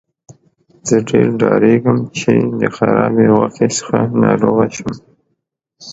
[0.87, 4.91] زه ډیر ډاریږم چې د خرابې غوښې څخه ناروغه شم.